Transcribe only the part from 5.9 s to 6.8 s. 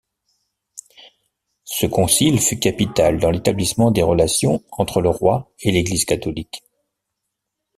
catholique.